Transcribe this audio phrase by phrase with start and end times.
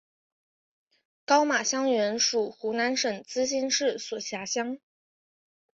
[1.25, 4.79] 高码乡原属湖南省资兴市所辖乡。